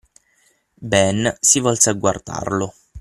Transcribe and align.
Ben 0.93 1.31
si 1.41 1.59
volse 1.59 1.91
a 1.91 1.93
guardarlo. 1.93 2.73